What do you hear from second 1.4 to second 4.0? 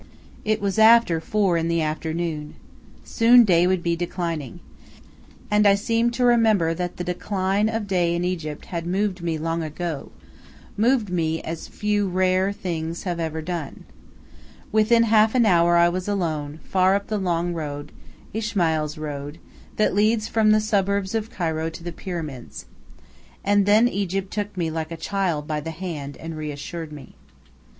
in the afternoon. Soon day would be